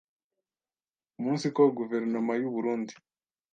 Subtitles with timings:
[1.19, 2.93] umunsiko Guverinoma y’u Burunndi